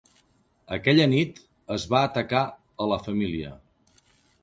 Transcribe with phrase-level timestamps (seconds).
[0.77, 1.43] Aquella nit,
[1.77, 2.43] es va atacar
[2.87, 3.57] a la família.